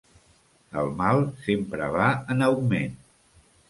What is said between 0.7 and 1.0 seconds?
El